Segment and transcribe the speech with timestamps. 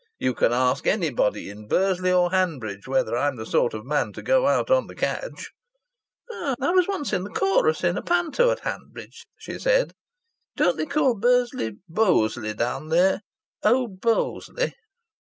[0.17, 4.23] "You can ask anybody in Bursley or Hanbridge whether I'm the sort of man to
[4.23, 5.51] go out on the cadge."
[6.27, 9.93] "I once was in the chorus in a panto at Hanbridge," she said.
[10.55, 13.21] "Don't they call Bursley 'Bosley' down there
[13.63, 14.73] 'owd Bosley'?"